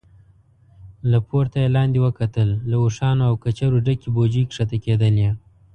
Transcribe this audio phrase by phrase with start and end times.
[1.11, 5.29] له پورته يې لاندې وکتل، له اوښانو او کچرو ډکې بوجۍ کښته کېدلې.